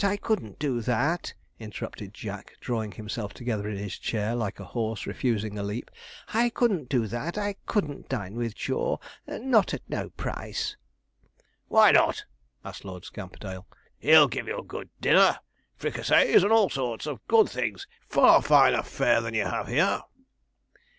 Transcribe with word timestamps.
I 0.03 0.17
couldn't 0.17 0.57
do 0.57 0.81
that,' 0.81 1.35
interrupted 1.59 2.11
Jack, 2.11 2.53
drawing 2.59 2.93
himself 2.93 3.35
together 3.35 3.69
in 3.69 3.77
his 3.77 3.99
chair 3.99 4.33
like 4.33 4.59
a 4.59 4.63
horse 4.65 5.05
refusing 5.05 5.59
a 5.59 5.61
leap; 5.63 5.91
'I 6.33 6.49
couldn't 6.49 6.89
do 6.89 7.05
that 7.05 7.37
I 7.37 7.53
couldn't 7.67 8.09
dine 8.09 8.33
with 8.33 8.55
Jaw, 8.55 8.97
not 9.27 9.75
at 9.75 9.87
no 9.87 10.09
price.' 10.09 10.75
'Why 11.67 11.91
not?' 11.91 12.25
asked 12.65 12.83
Lord 12.83 13.05
Scamperdale; 13.05 13.67
'he'll 13.99 14.27
give 14.27 14.47
you 14.47 14.57
a 14.57 14.63
good 14.63 14.89
dinner 14.99 15.37
fricassees, 15.77 16.41
and 16.41 16.51
all 16.51 16.71
sorts 16.71 17.05
of 17.05 17.19
good 17.27 17.47
things; 17.47 17.85
far 18.09 18.41
finer 18.41 18.81
fare 18.81 19.21
than 19.21 19.35
you 19.35 19.45
have 19.45 19.67
here.' 19.67 20.01